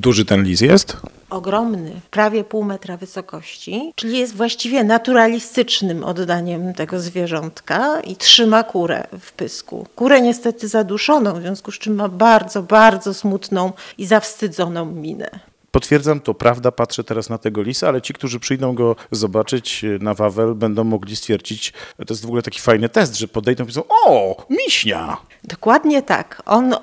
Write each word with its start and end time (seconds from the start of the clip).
Duży 0.00 0.24
ten 0.24 0.42
lis 0.44 0.60
jest? 0.60 0.96
ogromny, 1.30 2.00
prawie 2.10 2.44
pół 2.44 2.64
metra 2.64 2.96
wysokości, 2.96 3.92
czyli 3.94 4.18
jest 4.18 4.36
właściwie 4.36 4.84
naturalistycznym 4.84 6.04
oddaniem 6.04 6.74
tego 6.74 7.00
zwierzątka 7.00 8.00
i 8.00 8.16
trzyma 8.16 8.62
kurę 8.62 9.06
w 9.20 9.32
pysku. 9.32 9.86
Kurę 9.96 10.20
niestety 10.20 10.68
zaduszoną, 10.68 11.34
w 11.34 11.40
związku 11.40 11.72
z 11.72 11.78
czym 11.78 11.94
ma 11.94 12.08
bardzo, 12.08 12.62
bardzo 12.62 13.14
smutną 13.14 13.72
i 13.98 14.06
zawstydzoną 14.06 14.86
minę. 14.86 15.49
Potwierdzam, 15.70 16.20
to 16.20 16.34
prawda, 16.34 16.72
patrzę 16.72 17.04
teraz 17.04 17.28
na 17.28 17.38
tego 17.38 17.62
lisa, 17.62 17.88
ale 17.88 18.02
ci, 18.02 18.14
którzy 18.14 18.40
przyjdą 18.40 18.74
go 18.74 18.96
zobaczyć 19.10 19.84
e, 19.84 19.86
na 20.04 20.14
Wawel, 20.14 20.54
będą 20.54 20.84
mogli 20.84 21.16
stwierdzić, 21.16 21.72
to 21.96 22.14
jest 22.14 22.22
w 22.22 22.26
ogóle 22.26 22.42
taki 22.42 22.60
fajny 22.60 22.88
test, 22.88 23.18
że 23.18 23.28
podejdą 23.28 23.64
i 23.64 23.66
powiedzą, 23.66 23.82
o, 23.88 24.36
miśnia! 24.50 25.16
Dokładnie 25.44 26.02
tak. 26.02 26.42
On 26.46 26.74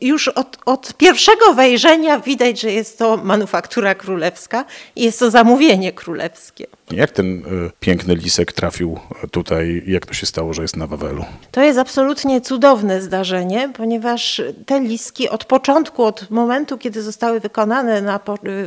już 0.00 0.28
od, 0.28 0.58
od, 0.66 0.94
pierwszego 0.94 1.54
wejrzenia 1.54 2.20
widać, 2.20 2.60
że 2.60 2.72
jest 2.72 2.98
to 2.98 3.16
manufaktura 3.16 3.94
królewska 3.94 4.64
i 4.96 5.04
jest 5.04 5.18
to 5.18 5.30
zamówienie 5.30 5.92
królewskie. 5.92 6.66
Jak 6.90 7.10
ten 7.10 7.38
y, 7.38 7.70
piękny 7.80 8.14
lisek 8.14 8.52
trafił 8.52 8.98
tutaj? 9.30 9.82
Jak 9.86 10.06
to 10.06 10.14
się 10.14 10.26
stało, 10.26 10.54
że 10.54 10.62
jest 10.62 10.76
na 10.76 10.86
Wawelu? 10.86 11.24
To 11.50 11.62
jest 11.62 11.78
absolutnie 11.78 12.40
cudowne 12.40 13.02
zdarzenie, 13.02 13.70
ponieważ 13.76 14.42
te 14.66 14.80
liski 14.80 15.28
od 15.28 15.44
początku, 15.44 16.04
od 16.04 16.30
momentu, 16.30 16.78
kiedy 16.78 17.02
zostały 17.02 17.40
wykonane 17.40 18.02
na, 18.02 18.20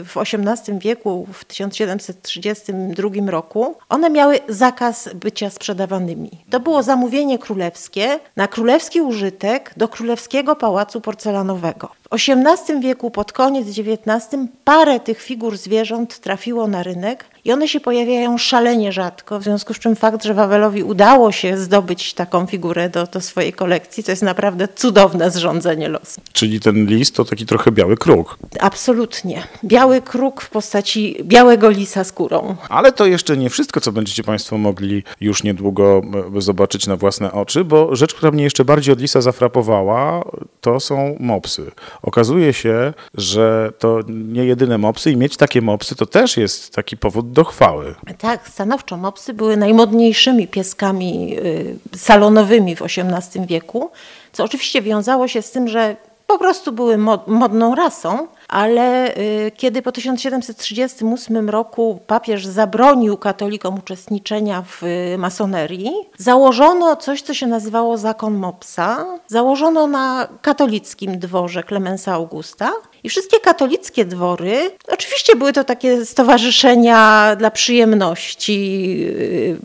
w 0.05 0.17
XVIII 0.17 0.79
wieku, 0.79 1.27
w 1.33 1.45
1732 1.45 3.09
roku, 3.31 3.75
one 3.89 4.09
miały 4.09 4.39
zakaz 4.47 5.09
bycia 5.15 5.49
sprzedawanymi. 5.49 6.31
To 6.49 6.59
było 6.59 6.83
zamówienie 6.83 7.39
królewskie 7.39 8.19
na 8.35 8.47
królewski 8.47 9.01
użytek 9.01 9.73
do 9.77 9.87
królewskiego 9.87 10.55
pałacu 10.55 11.01
porcelanowego. 11.01 12.00
XVIII 12.11 12.81
wieku, 12.81 13.11
pod 13.11 13.31
koniec 13.31 13.67
XIX, 13.67 14.41
parę 14.63 14.99
tych 14.99 15.21
figur 15.21 15.57
zwierząt 15.57 16.19
trafiło 16.19 16.67
na 16.67 16.83
rynek 16.83 17.25
i 17.45 17.51
one 17.51 17.67
się 17.67 17.79
pojawiają 17.79 18.37
szalenie 18.37 18.91
rzadko, 18.91 19.39
w 19.39 19.43
związku 19.43 19.73
z 19.73 19.79
czym 19.79 19.95
fakt, 19.95 20.23
że 20.23 20.33
Wawelowi 20.33 20.83
udało 20.83 21.31
się 21.31 21.57
zdobyć 21.57 22.13
taką 22.13 22.45
figurę 22.45 22.89
do, 22.89 23.05
do 23.05 23.21
swojej 23.21 23.53
kolekcji, 23.53 24.03
to 24.03 24.11
jest 24.11 24.23
naprawdę 24.23 24.67
cudowne 24.67 25.31
zrządzenie 25.31 25.89
losu. 25.89 26.21
Czyli 26.33 26.59
ten 26.59 26.85
list 26.85 27.15
to 27.15 27.25
taki 27.25 27.45
trochę 27.45 27.71
biały 27.71 27.97
kruk. 27.97 28.37
Absolutnie. 28.59 29.43
Biały 29.63 30.01
kruk 30.01 30.41
w 30.41 30.49
postaci 30.49 31.17
białego 31.23 31.69
lisa 31.69 32.03
skórą. 32.03 32.55
Ale 32.69 32.91
to 32.91 33.05
jeszcze 33.05 33.37
nie 33.37 33.49
wszystko, 33.49 33.81
co 33.81 33.91
będziecie 33.91 34.23
Państwo 34.23 34.57
mogli 34.57 35.03
już 35.21 35.43
niedługo 35.43 36.01
e, 36.37 36.41
zobaczyć 36.41 36.87
na 36.87 36.97
własne 36.97 37.31
oczy, 37.31 37.63
bo 37.63 37.95
rzecz, 37.95 38.13
która 38.13 38.31
mnie 38.31 38.43
jeszcze 38.43 38.65
bardziej 38.65 38.93
od 38.93 39.01
lisa 39.01 39.21
zafrapowała, 39.21 40.23
to 40.61 40.79
są 40.79 41.15
mopsy. 41.19 41.71
Okazuje 42.01 42.53
się, 42.53 42.93
że 43.13 43.73
to 43.79 43.99
nie 44.07 44.45
jedyne 44.45 44.77
mopsy 44.77 45.11
i 45.11 45.17
mieć 45.17 45.37
takie 45.37 45.61
mopsy 45.61 45.95
to 45.95 46.05
też 46.05 46.37
jest 46.37 46.75
taki 46.75 46.97
powód 46.97 47.31
do 47.31 47.43
chwały. 47.43 47.95
Tak, 48.17 48.49
stanowczo 48.49 48.97
mopsy 48.97 49.33
były 49.33 49.57
najmodniejszymi 49.57 50.47
pieskami 50.47 51.37
y, 51.39 51.97
salonowymi 51.97 52.75
w 52.75 52.81
XVIII 52.81 53.47
wieku, 53.47 53.91
co 54.31 54.43
oczywiście 54.43 54.81
wiązało 54.81 55.27
się 55.27 55.41
z 55.41 55.51
tym, 55.51 55.67
że 55.67 55.95
po 56.27 56.37
prostu 56.37 56.71
były 56.71 56.97
modną 57.27 57.75
rasą, 57.75 58.27
ale 58.51 59.17
y, 59.17 59.51
kiedy 59.57 59.81
po 59.81 59.91
1738 59.91 61.49
roku 61.49 61.99
papież 62.07 62.45
zabronił 62.45 63.17
katolikom 63.17 63.79
uczestniczenia 63.79 64.63
w 64.67 64.83
y, 64.83 65.17
masonerii, 65.17 65.91
założono 66.17 66.95
coś, 66.95 67.21
co 67.21 67.33
się 67.33 67.47
nazywało 67.47 67.97
zakon 67.97 68.33
Mopsa. 68.33 69.05
Założono 69.27 69.87
na 69.87 70.27
katolickim 70.41 71.19
dworze 71.19 71.63
Klemensa 71.63 72.13
Augusta. 72.13 72.71
I 73.03 73.09
wszystkie 73.09 73.39
katolickie 73.39 74.05
dwory, 74.05 74.71
oczywiście 74.87 75.35
były 75.35 75.53
to 75.53 75.63
takie 75.63 76.05
stowarzyszenia 76.05 77.35
dla 77.35 77.51
przyjemności 77.51 78.85
y, 79.07 79.57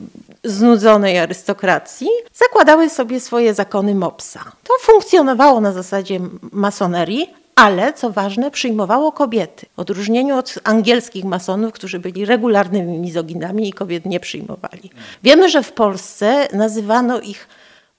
znudzonej 0.44 1.18
arystokracji, 1.18 2.08
zakładały 2.34 2.90
sobie 2.90 3.20
swoje 3.20 3.54
zakony 3.54 3.94
Mopsa. 3.94 4.44
To 4.64 4.74
funkcjonowało 4.80 5.60
na 5.60 5.72
zasadzie 5.72 6.20
masonerii, 6.52 7.45
ale 7.56 7.92
co 7.92 8.10
ważne, 8.10 8.50
przyjmowało 8.50 9.12
kobiety. 9.12 9.66
W 9.76 9.80
odróżnieniu 9.80 10.36
od 10.36 10.54
angielskich 10.64 11.24
masonów, 11.24 11.72
którzy 11.72 11.98
byli 11.98 12.24
regularnymi 12.24 12.98
mizoginami 12.98 13.68
i 13.68 13.72
kobiet 13.72 14.06
nie 14.06 14.20
przyjmowali. 14.20 14.90
Wiemy, 15.22 15.48
że 15.48 15.62
w 15.62 15.72
Polsce 15.72 16.48
nazywano 16.52 17.20
ich 17.20 17.48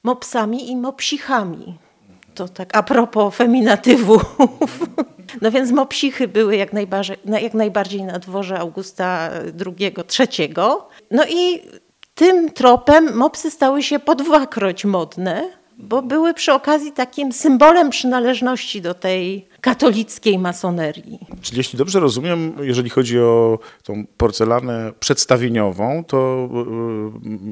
mopsami 0.03 0.72
i 0.72 0.75
mopsichami. 0.75 1.78
To 2.35 2.47
tak 2.47 2.78
a 2.78 2.84
propos 2.84 3.35
feminatywów. 3.35 4.22
No 5.41 5.51
więc 5.51 5.72
mopsichy 5.72 6.28
były 6.28 6.56
jak 6.56 6.74
najbardziej, 6.74 7.18
jak 7.41 7.53
najbardziej 7.53 8.03
na 8.03 8.19
dworze 8.19 8.59
Augusta 8.59 9.29
II, 9.66 9.94
III. 10.19 10.53
No 11.12 11.24
i 11.29 11.62
tym 12.16 12.51
tropem 12.51 13.16
mopsy 13.16 13.51
stały 13.51 13.84
się 13.84 14.00
po 14.00 14.16
dwakroć 14.16 14.85
modne, 14.85 15.50
bo 15.77 16.01
były 16.01 16.33
przy 16.33 16.53
okazji 16.53 16.91
takim 16.91 17.31
symbolem 17.31 17.89
przynależności 17.89 18.81
do 18.81 18.93
tej 18.93 19.47
katolickiej 19.61 20.39
masonerii. 20.39 21.19
Czyli 21.41 21.57
jeśli 21.57 21.77
dobrze 21.77 21.99
rozumiem, 21.99 22.53
jeżeli 22.61 22.89
chodzi 22.89 23.19
o 23.19 23.59
tą 23.83 24.05
porcelanę 24.17 24.91
przedstawieniową, 24.99 26.03
to 26.03 26.49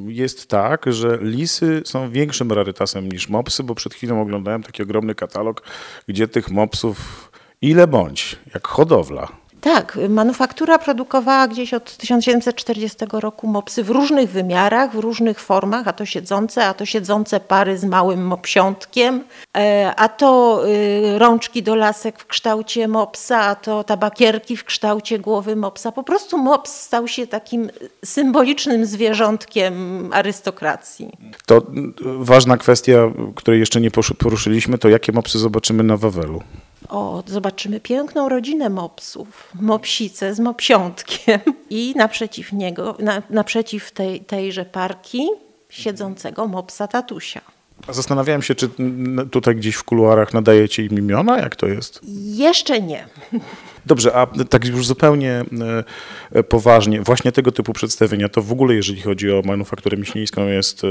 y, 0.08 0.14
jest 0.14 0.48
tak, 0.48 0.86
że 0.94 1.18
lisy 1.22 1.82
są 1.86 2.10
większym 2.10 2.52
rarytasem 2.52 3.12
niż 3.12 3.30
mopsy, 3.30 3.64
bo 3.64 3.76
przed 3.76 3.94
chwilą 3.94 4.22
oglądałem 4.22 4.64
taki 4.64 4.84
ogromny 4.84 5.16
katalog, 5.16 5.62
gdzie 6.08 6.28
tych 6.28 6.52
mopsów 6.52 7.32
ile 7.62 7.88
bądź, 7.88 8.36
jak 8.54 8.68
hodowla. 8.68 9.45
Tak, 9.66 9.98
manufaktura 10.10 10.80
produkowała 10.80 11.48
gdzieś 11.48 11.74
od 11.74 11.98
1740 11.98 12.98
roku 13.12 13.48
mopsy 13.48 13.84
w 13.84 13.90
różnych 13.90 14.30
wymiarach, 14.30 14.92
w 14.92 15.00
różnych 15.00 15.40
formach, 15.40 15.88
a 15.88 15.94
to 15.94 16.06
siedzące, 16.06 16.66
a 16.66 16.74
to 16.74 16.86
siedzące 16.86 17.40
pary 17.40 17.78
z 17.78 17.84
małym 17.84 18.28
mopsiątkiem, 18.28 19.24
e, 19.58 19.94
a 19.98 20.10
to 20.10 20.62
y, 20.68 21.20
rączki 21.20 21.64
do 21.64 21.76
lasek 21.76 22.20
w 22.20 22.26
kształcie 22.26 22.88
mopsa, 22.88 23.42
a 23.42 23.56
to 23.56 23.84
tabakierki 23.84 24.58
w 24.58 24.64
kształcie 24.64 25.20
głowy 25.20 25.56
mopsa. 25.56 25.92
Po 25.92 26.04
prostu 26.04 26.38
mops 26.38 26.72
stał 26.72 27.08
się 27.08 27.28
takim 27.28 27.70
symbolicznym 28.06 28.86
zwierzątkiem 28.86 29.74
arystokracji. 30.14 31.12
To 31.46 31.62
ważna 32.20 32.58
kwestia, 32.58 33.12
której 33.36 33.60
jeszcze 33.60 33.82
nie 33.82 33.92
poruszyliśmy, 34.18 34.78
to 34.78 34.90
jakie 34.90 35.12
mopsy 35.12 35.40
zobaczymy 35.40 35.84
na 35.84 35.98
Wawelu? 35.98 36.42
O, 36.90 37.24
zobaczymy 37.28 37.80
piękną 37.80 38.30
rodzinę 38.30 38.70
mopsów, 38.70 39.52
mopsice 39.62 40.36
z 40.36 40.40
mopsiątkiem 40.40 41.40
i 41.70 41.94
naprzeciw 41.96 42.54
niego, 42.54 42.98
na, 43.00 43.22
naprzeciw 43.30 43.92
tej, 43.92 44.20
tejże 44.20 44.66
parki 44.66 45.28
siedzącego 45.70 46.48
mopsa 46.48 46.88
tatusia. 46.88 47.42
Zastanawiałem 47.90 48.42
się, 48.42 48.56
czy 48.56 48.70
tutaj 49.32 49.56
gdzieś 49.56 49.76
w 49.76 49.84
kuluarach 49.84 50.34
nadajecie 50.34 50.84
im 50.84 51.00
imiona, 51.00 51.38
jak 51.38 51.56
to 51.56 51.68
jest? 51.68 52.02
Jeszcze 52.34 52.82
nie. 52.82 53.08
Dobrze, 53.86 54.16
a 54.16 54.28
tak 54.50 54.66
już 54.66 54.88
zupełnie 54.88 55.44
e, 56.32 56.44
poważnie, 56.44 57.02
właśnie 57.02 57.32
tego 57.32 57.52
typu 57.52 57.74
przedstawienia, 57.74 58.30
to 58.30 58.42
w 58.42 58.52
ogóle 58.52 58.76
jeżeli 58.76 59.02
chodzi 59.02 59.32
o 59.32 59.42
manufakturę 59.46 59.98
miśnieńską 59.98 60.48
jest, 60.48 60.84
e, 60.84 60.88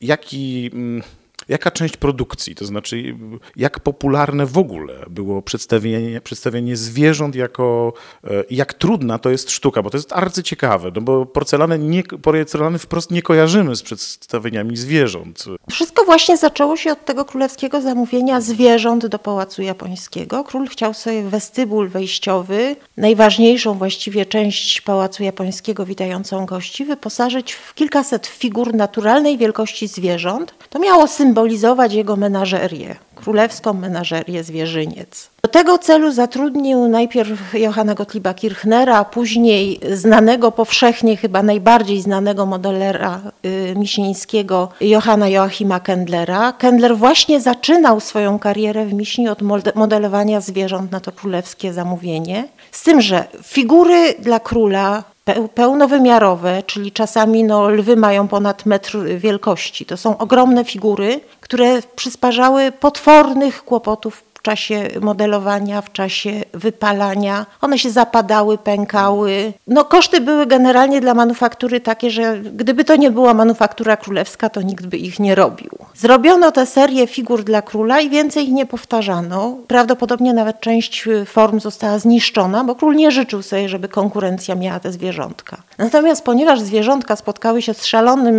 jaki 0.00 0.70
mm, 0.72 1.02
Jaka 1.48 1.70
część 1.70 1.96
produkcji, 1.96 2.54
to 2.54 2.64
znaczy 2.64 3.16
jak 3.56 3.80
popularne 3.80 4.46
w 4.46 4.58
ogóle 4.58 4.94
było 5.10 5.42
przedstawienie, 5.42 6.20
przedstawienie 6.20 6.76
zwierząt 6.76 7.34
jako, 7.34 7.92
e, 8.24 8.28
jak 8.50 8.74
trudna 8.74 9.18
to 9.18 9.30
jest 9.30 9.50
sztuka, 9.50 9.82
bo 9.82 9.90
to 9.90 9.96
jest 9.96 10.12
arcyciekawe, 10.12 10.90
no 10.94 11.00
bo 11.00 11.26
porcelany, 11.26 11.78
nie, 11.78 12.02
porcelany 12.04 12.78
wprost 12.78 13.10
nie 13.10 13.22
kojarzymy 13.22 13.76
z 13.76 13.82
przedstawieniami 13.82 14.76
zwierząt. 14.76 15.44
Wszystko 15.70 16.04
właśnie 16.04 16.36
zaczęło 16.36 16.76
się 16.76 16.92
od 16.92 17.04
tego 17.04 17.24
królewskiego 17.24 17.80
zamówienia 17.80 18.40
zwierząt 18.40 19.06
do 19.06 19.18
Pałacu 19.18 19.62
Japońskiego. 19.62 20.44
Król 20.44 20.68
chciał 20.68 20.94
sobie 20.94 21.22
westybul 21.22 21.88
wejściowy, 21.88 22.76
najważniejszą 22.96 23.74
właściwie 23.74 24.26
część 24.26 24.80
Pałacu 24.80 25.22
Japońskiego 25.22 25.86
witającą 25.86 26.46
gości, 26.46 26.84
wyposażyć 26.84 27.52
w 27.52 27.74
kilkaset 27.74 28.26
figur 28.26 28.74
naturalnej 28.74 29.38
wielkości 29.38 29.88
zwierząt. 29.88 30.54
To 30.70 30.78
miało 30.78 31.08
symbol 31.08 31.31
symbolizować 31.32 31.92
jego 31.94 32.16
menażerię, 32.16 32.96
królewską 33.14 33.72
menażerię 33.72 34.44
zwierzyniec. 34.44 35.30
Do 35.42 35.48
tego 35.48 35.78
celu 35.78 36.12
zatrudnił 36.12 36.88
najpierw 36.88 37.54
Johanna 37.54 37.94
Gottlieba 37.94 38.34
Kirchnera, 38.34 39.04
później 39.04 39.80
znanego 39.92 40.52
powszechnie, 40.52 41.16
chyba 41.16 41.42
najbardziej 41.42 42.00
znanego 42.00 42.46
modelera 42.46 43.20
y, 43.44 43.74
miśnieńskiego 43.76 44.68
Johanna 44.80 45.28
Joachima 45.28 45.80
Kendlera. 45.80 46.52
Kendler 46.52 46.96
właśnie 46.96 47.40
zaczynał 47.40 48.00
swoją 48.00 48.38
karierę 48.38 48.86
w 48.86 48.92
Miśni 48.92 49.28
od 49.28 49.42
modelowania 49.74 50.40
zwierząt 50.40 50.92
na 50.92 51.00
to 51.00 51.12
królewskie 51.12 51.72
zamówienie. 51.72 52.48
Z 52.72 52.82
tym, 52.82 53.00
że 53.00 53.24
figury 53.42 54.14
dla 54.18 54.40
króla 54.40 55.04
pełnowymiarowe, 55.54 56.62
czyli 56.66 56.92
czasami 56.92 57.44
no, 57.44 57.68
lwy 57.68 57.96
mają 57.96 58.28
ponad 58.28 58.66
metr 58.66 58.98
wielkości. 59.16 59.86
To 59.86 59.96
są 59.96 60.18
ogromne 60.18 60.64
figury, 60.64 61.20
które 61.40 61.82
przysparzały 61.96 62.72
potwornych 62.72 63.64
kłopotów 63.64 64.24
w 64.42 64.44
czasie 64.44 64.88
modelowania, 65.00 65.80
w 65.80 65.92
czasie 65.92 66.30
wypalania. 66.52 67.46
One 67.60 67.78
się 67.78 67.90
zapadały, 67.90 68.58
pękały. 68.58 69.52
No 69.66 69.84
koszty 69.84 70.20
były 70.20 70.46
generalnie 70.46 71.00
dla 71.00 71.14
manufaktury 71.14 71.80
takie, 71.80 72.10
że 72.10 72.38
gdyby 72.38 72.84
to 72.84 72.96
nie 72.96 73.10
była 73.10 73.34
manufaktura 73.34 73.96
królewska, 73.96 74.48
to 74.48 74.62
nikt 74.62 74.86
by 74.86 74.96
ich 74.96 75.20
nie 75.20 75.34
robił. 75.34 75.70
Zrobiono 75.94 76.52
tę 76.52 76.66
serię 76.66 77.06
figur 77.06 77.44
dla 77.44 77.62
króla 77.62 78.00
i 78.00 78.10
więcej 78.10 78.44
ich 78.44 78.52
nie 78.52 78.66
powtarzano. 78.66 79.56
Prawdopodobnie 79.66 80.32
nawet 80.32 80.60
część 80.60 81.08
form 81.26 81.60
została 81.60 81.98
zniszczona, 81.98 82.64
bo 82.64 82.74
król 82.74 82.94
nie 82.94 83.10
życzył 83.10 83.42
sobie, 83.42 83.68
żeby 83.68 83.88
konkurencja 83.88 84.54
miała 84.54 84.80
te 84.80 84.92
zwierzątka. 84.92 85.56
Natomiast 85.78 86.24
ponieważ 86.24 86.60
zwierzątka 86.60 87.16
spotkały 87.16 87.62
się 87.62 87.74
z 87.74 87.84
szalonym 87.84 88.36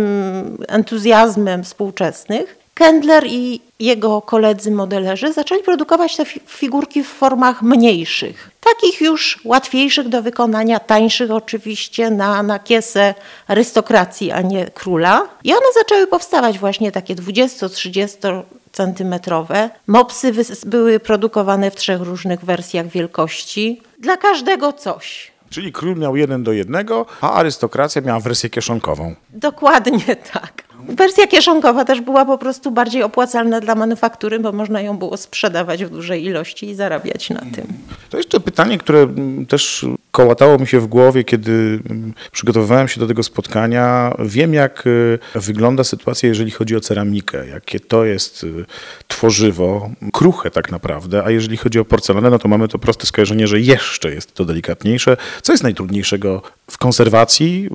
entuzjazmem 0.68 1.64
współczesnych, 1.64 2.63
Kendler 2.74 3.26
i 3.26 3.60
jego 3.80 4.22
koledzy 4.22 4.70
modelerzy 4.70 5.32
zaczęli 5.32 5.62
produkować 5.62 6.16
te 6.16 6.24
fi 6.24 6.40
figurki 6.46 7.04
w 7.04 7.08
formach 7.08 7.62
mniejszych, 7.62 8.50
takich 8.60 9.00
już 9.00 9.40
łatwiejszych 9.44 10.08
do 10.08 10.22
wykonania, 10.22 10.80
tańszych 10.80 11.30
oczywiście 11.30 12.10
na, 12.10 12.42
na 12.42 12.58
kiesę 12.58 13.14
arystokracji, 13.46 14.32
a 14.32 14.42
nie 14.42 14.70
króla. 14.70 15.28
I 15.44 15.52
one 15.52 15.66
zaczęły 15.74 16.06
powstawać 16.06 16.58
właśnie 16.58 16.92
takie 16.92 17.14
20-30 17.14 18.42
centymetrowe. 18.72 19.70
Mopsy 19.86 20.32
były 20.66 21.00
produkowane 21.00 21.70
w 21.70 21.76
trzech 21.76 22.00
różnych 22.00 22.44
wersjach 22.44 22.86
wielkości. 22.86 23.82
Dla 23.98 24.16
każdego 24.16 24.72
coś. 24.72 25.32
Czyli 25.50 25.72
król 25.72 25.96
miał 25.96 26.16
jeden 26.16 26.42
do 26.42 26.52
jednego, 26.52 27.06
a 27.20 27.32
arystokracja 27.32 28.02
miała 28.02 28.20
wersję 28.20 28.50
kieszonkową. 28.50 29.14
Dokładnie 29.30 30.16
tak. 30.32 30.63
Wersja 30.88 31.26
kieszonkowa 31.26 31.84
też 31.84 32.00
była 32.00 32.24
po 32.24 32.38
prostu 32.38 32.70
bardziej 32.70 33.02
opłacalna 33.02 33.60
dla 33.60 33.74
manufaktury, 33.74 34.38
bo 34.38 34.52
można 34.52 34.80
ją 34.80 34.98
było 34.98 35.16
sprzedawać 35.16 35.84
w 35.84 35.90
dużej 35.90 36.24
ilości 36.24 36.70
i 36.70 36.74
zarabiać 36.74 37.30
na 37.30 37.40
tym. 37.40 37.66
To 38.10 38.16
jeszcze 38.16 38.40
pytanie, 38.40 38.78
które 38.78 38.98
mm, 38.98 39.46
też 39.46 39.86
kołatało 40.10 40.58
mi 40.58 40.66
się 40.66 40.80
w 40.80 40.86
głowie, 40.86 41.24
kiedy 41.24 41.80
mm, 41.90 42.14
przygotowywałem 42.32 42.88
się 42.88 43.00
do 43.00 43.06
tego 43.06 43.22
spotkania. 43.22 44.14
Wiem, 44.18 44.54
jak 44.54 44.86
y, 44.86 45.18
wygląda 45.34 45.84
sytuacja, 45.84 46.28
jeżeli 46.28 46.50
chodzi 46.50 46.76
o 46.76 46.80
ceramikę, 46.80 47.48
jakie 47.48 47.80
to 47.80 48.04
jest 48.04 48.44
y, 48.44 48.64
tworzywo, 49.08 49.90
kruche 50.12 50.50
tak 50.50 50.72
naprawdę, 50.72 51.24
a 51.24 51.30
jeżeli 51.30 51.56
chodzi 51.56 51.78
o 51.78 51.84
porcelanę, 51.84 52.30
no 52.30 52.38
to 52.38 52.48
mamy 52.48 52.68
to 52.68 52.78
proste 52.78 53.06
skojarzenie, 53.06 53.46
że 53.46 53.60
jeszcze 53.60 54.14
jest 54.14 54.34
to 54.34 54.44
delikatniejsze. 54.44 55.16
Co 55.42 55.52
jest 55.52 55.62
najtrudniejszego 55.62 56.42
w 56.70 56.78
konserwacji 56.78 57.68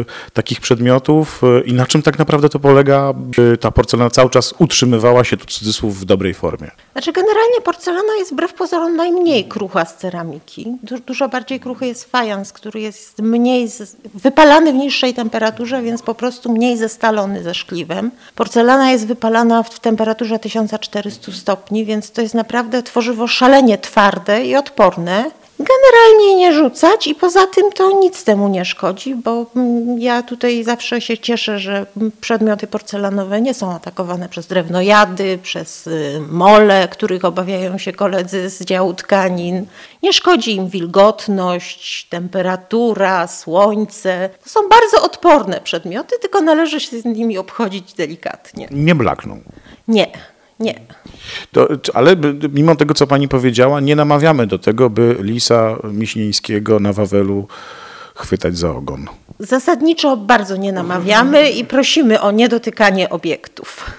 y, 0.00 0.32
takich 0.32 0.60
przedmiotów 0.60 1.42
i 1.64 1.72
na 1.72 1.86
czym 1.86 2.02
tak 2.02 2.18
naprawdę 2.18 2.45
to 2.48 2.58
polega, 2.58 3.12
by 3.12 3.58
ta 3.58 3.70
porcelana 3.70 4.10
cały 4.10 4.30
czas 4.30 4.54
utrzymywała 4.58 5.24
się, 5.24 5.36
tu 5.36 5.46
cudzysłów, 5.46 6.00
w 6.00 6.04
dobrej 6.04 6.34
formie? 6.34 6.70
Znaczy 6.92 7.12
generalnie 7.12 7.60
porcelana 7.64 8.16
jest 8.18 8.32
wbrew 8.32 8.54
pozorom 8.54 8.96
najmniej 8.96 9.44
krucha 9.44 9.84
z 9.84 9.96
ceramiki. 9.96 10.66
Du 10.82 10.98
dużo 10.98 11.28
bardziej 11.28 11.60
kruchy 11.60 11.86
jest 11.86 12.10
fajans, 12.10 12.52
który 12.52 12.80
jest 12.80 13.18
mniej 13.18 13.68
wypalany 14.14 14.72
w 14.72 14.76
niższej 14.76 15.14
temperaturze, 15.14 15.82
więc 15.82 16.02
po 16.02 16.14
prostu 16.14 16.52
mniej 16.52 16.76
zestalony 16.76 17.42
ze 17.42 17.54
szkliwem. 17.54 18.10
Porcelana 18.34 18.90
jest 18.90 19.06
wypalana 19.06 19.62
w 19.62 19.80
temperaturze 19.80 20.38
1400 20.38 21.32
stopni, 21.32 21.84
więc 21.84 22.10
to 22.10 22.22
jest 22.22 22.34
naprawdę 22.34 22.82
tworzywo 22.82 23.26
szalenie 23.26 23.78
twarde 23.78 24.44
i 24.44 24.56
odporne. 24.56 25.30
Generalnie 25.68 26.36
nie 26.36 26.52
rzucać 26.52 27.06
i 27.06 27.14
poza 27.14 27.46
tym 27.46 27.72
to 27.72 27.98
nic 28.00 28.24
temu 28.24 28.48
nie 28.48 28.64
szkodzi, 28.64 29.14
bo 29.14 29.46
mm, 29.56 29.98
ja 29.98 30.22
tutaj 30.22 30.64
zawsze 30.64 31.00
się 31.00 31.18
cieszę, 31.18 31.58
że 31.58 31.86
przedmioty 32.20 32.66
porcelanowe 32.66 33.40
nie 33.40 33.54
są 33.54 33.72
atakowane 33.72 34.28
przez 34.28 34.46
drewnojady, 34.46 35.38
przez 35.42 35.86
y, 35.86 36.20
mole, 36.28 36.88
których 36.88 37.24
obawiają 37.24 37.78
się 37.78 37.92
koledzy 37.92 38.50
z 38.50 38.64
działu 38.64 38.94
tkanin. 38.94 39.66
Nie 40.02 40.12
szkodzi 40.12 40.54
im 40.54 40.68
wilgotność, 40.68 42.08
temperatura, 42.08 43.26
słońce. 43.26 44.30
To 44.44 44.50
są 44.50 44.60
bardzo 44.68 45.02
odporne 45.02 45.60
przedmioty, 45.60 46.16
tylko 46.20 46.40
należy 46.40 46.80
się 46.80 47.00
z 47.00 47.04
nimi 47.04 47.38
obchodzić 47.38 47.92
delikatnie. 47.92 48.68
Nie 48.70 48.94
blakną. 48.94 49.40
Nie. 49.88 50.35
Nie. 50.60 50.80
To, 51.52 51.68
ale 51.94 52.16
mimo 52.52 52.76
tego, 52.76 52.94
co 52.94 53.06
pani 53.06 53.28
powiedziała, 53.28 53.80
nie 53.80 53.96
namawiamy 53.96 54.46
do 54.46 54.58
tego, 54.58 54.90
by 54.90 55.16
lisa 55.20 55.76
Miśnieńskiego 55.84 56.80
na 56.80 56.92
Wawelu 56.92 57.48
chwytać 58.14 58.58
za 58.58 58.70
ogon. 58.70 59.06
Zasadniczo 59.38 60.16
bardzo 60.16 60.56
nie 60.56 60.72
namawiamy 60.72 61.50
i 61.50 61.64
prosimy 61.64 62.20
o 62.20 62.30
niedotykanie 62.30 63.10
obiektów. 63.10 63.90